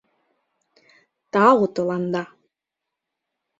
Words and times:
—Тау 1.33 1.63
тыланда! 1.75 2.23